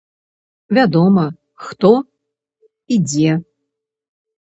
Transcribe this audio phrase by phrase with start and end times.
[0.77, 1.25] Вядома,
[1.65, 1.91] хто
[2.95, 3.37] і дзе.